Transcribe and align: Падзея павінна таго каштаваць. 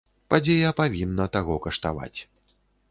Падзея 0.33 0.71
павінна 0.81 1.29
таго 1.39 1.61
каштаваць. 1.69 2.17